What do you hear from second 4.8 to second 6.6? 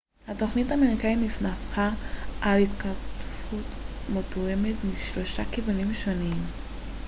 משלושה כיוונים שונים